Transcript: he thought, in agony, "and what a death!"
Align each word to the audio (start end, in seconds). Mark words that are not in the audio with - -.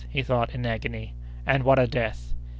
he 0.09 0.23
thought, 0.23 0.49
in 0.55 0.65
agony, 0.65 1.13
"and 1.45 1.61
what 1.61 1.77
a 1.77 1.85
death!" 1.85 2.33